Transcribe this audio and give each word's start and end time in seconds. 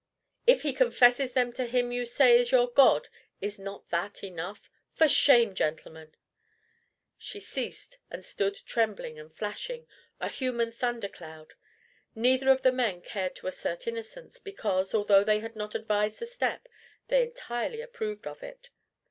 If 0.47 0.63
he 0.63 0.73
confesses 0.73 1.33
them 1.33 1.53
to 1.53 1.67
him 1.67 1.91
you 1.91 2.07
say 2.07 2.39
is 2.39 2.51
your 2.51 2.71
God, 2.71 3.07
is 3.39 3.59
not 3.59 3.87
that 3.89 4.23
enough? 4.23 4.67
For 4.91 5.07
shame, 5.07 5.53
gentlemen!" 5.53 6.15
She 7.19 7.39
ceased, 7.39 7.99
and 8.09 8.25
stood 8.25 8.55
trembling 8.65 9.19
and 9.19 9.31
flashing 9.31 9.85
a 10.19 10.27
human 10.27 10.71
thunder 10.71 11.07
cloud. 11.07 11.53
Neither 12.15 12.49
of 12.49 12.63
the 12.63 12.71
men 12.71 13.01
cared 13.03 13.35
to 13.35 13.45
assert 13.47 13.85
innocence, 13.85 14.39
because, 14.39 14.95
although 14.95 15.23
they 15.23 15.37
had 15.39 15.55
not 15.55 15.75
advised 15.75 16.17
the 16.17 16.25
step, 16.25 16.67
they 17.09 17.21
entirely 17.21 17.79
approved 17.81 18.25
of 18.25 18.41
it. 18.41 18.71